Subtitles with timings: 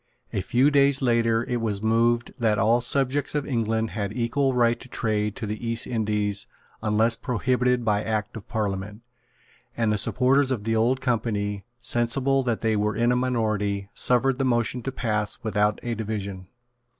[0.33, 4.79] A few days later it was moved that all subjects of England had equal right
[4.79, 6.47] to trade to the East Indies
[6.81, 9.03] unless prohibited by Act of Parliament;
[9.77, 14.39] and the supporters of the Old Company, sensible that they were in a minority, suffered
[14.39, 16.47] the motion to pass without a division.